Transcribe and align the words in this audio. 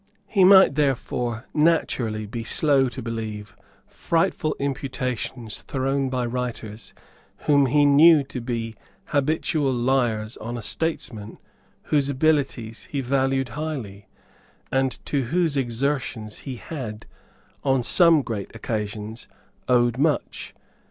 He 0.25 0.43
might 0.43 0.73
therefore 0.73 1.45
naturally 1.53 2.25
be 2.25 2.43
slow 2.43 2.89
to 2.89 3.03
believe 3.03 3.55
frightful 3.85 4.55
imputations 4.57 5.61
thrown 5.61 6.09
by 6.09 6.25
writers 6.25 6.95
whom 7.45 7.67
he 7.67 7.85
knew 7.85 8.23
to 8.23 8.41
be 8.41 8.75
habitual 9.09 9.71
liars 9.71 10.37
on 10.37 10.57
a 10.57 10.63
statesman 10.63 11.37
whose 11.83 12.09
abilities 12.09 12.85
he 12.85 13.01
valued 13.01 13.49
highly, 13.49 14.07
and 14.71 14.97
to 15.05 15.25
whose 15.25 15.55
exertions 15.55 16.39
he 16.49 16.55
had, 16.55 17.05
on 17.63 17.83
some 17.83 18.23
great 18.23 18.55
occasions, 18.55 19.27
owed 19.67 19.99
much. 19.99 20.55